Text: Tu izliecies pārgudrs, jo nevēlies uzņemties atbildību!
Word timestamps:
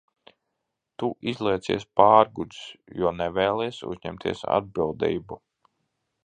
Tu 1.01 1.09
izliecies 1.31 1.85
pārgudrs, 2.01 2.63
jo 3.03 3.11
nevēlies 3.19 3.83
uzņemties 3.93 4.43
atbildību! 4.57 5.39